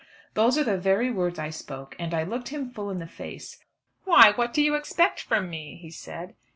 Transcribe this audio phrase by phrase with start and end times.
[0.33, 3.63] Those are the very words I spoke, and I looked him full in the face.
[4.03, 6.33] "Why, what do you expect from me?" he said.